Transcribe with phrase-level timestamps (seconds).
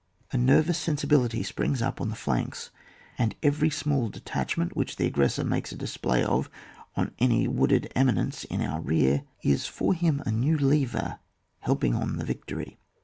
[0.31, 2.71] A nervous sensibility springs up on the flanks,
[3.19, 6.49] and every smfdl detach ment which the aggressor makes a dis play of
[6.95, 11.19] on any wooded eminence in our rear, is for him a new lever,
[11.59, 12.79] helping on the victory.